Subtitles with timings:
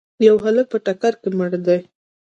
[0.27, 1.79] یو هلک په ټکر کي مړ دی.